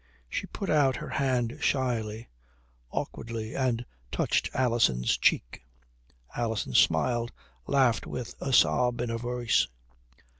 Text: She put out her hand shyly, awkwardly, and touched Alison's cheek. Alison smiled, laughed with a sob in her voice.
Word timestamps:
She 0.27 0.47
put 0.47 0.71
out 0.71 0.95
her 0.95 1.09
hand 1.09 1.59
shyly, 1.61 2.27
awkwardly, 2.89 3.53
and 3.53 3.85
touched 4.11 4.49
Alison's 4.51 5.15
cheek. 5.15 5.61
Alison 6.35 6.73
smiled, 6.73 7.31
laughed 7.67 8.07
with 8.07 8.33
a 8.41 8.51
sob 8.51 8.99
in 9.01 9.09
her 9.09 9.17
voice. 9.19 9.67